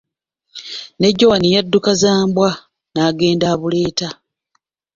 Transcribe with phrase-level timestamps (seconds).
[0.99, 2.49] Ne Jowani yadduka za mbwa,
[2.93, 4.09] n'agenda abuleeta.